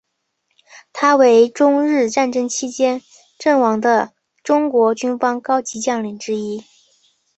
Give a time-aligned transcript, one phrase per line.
[0.93, 3.03] 他为中日战争期间
[3.37, 6.63] 阵亡的中国军方高级将领之一。